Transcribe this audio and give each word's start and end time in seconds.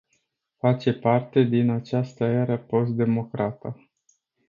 Face 0.57 0.93
parte 0.93 1.41
din 1.43 1.69
această 1.69 2.23
eră 2.23 2.57
post-democrată. 2.57 3.89